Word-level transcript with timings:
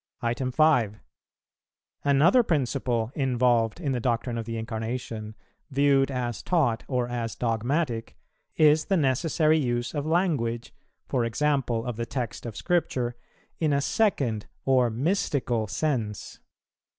5. 0.19 0.99
Another 2.03 2.41
principle 2.41 3.11
involved 3.13 3.79
in 3.79 3.91
the 3.91 3.99
doctrine 3.99 4.35
of 4.35 4.45
the 4.45 4.57
Incarnation, 4.57 5.35
viewed 5.69 6.09
as 6.09 6.41
taught 6.41 6.83
or 6.87 7.07
as 7.07 7.35
dogmatic, 7.35 8.17
is 8.55 8.85
the 8.85 8.97
necessary 8.97 9.59
use 9.59 9.93
of 9.93 10.07
language, 10.07 10.73
e. 11.13 11.29
g. 11.29 11.45
of 11.45 11.95
the 11.97 12.07
text 12.07 12.47
of 12.47 12.57
Scripture, 12.57 13.15
in 13.59 13.71
a 13.71 13.79
second 13.79 14.47
or 14.65 14.89
mystical 14.89 15.67
sense. 15.67 16.39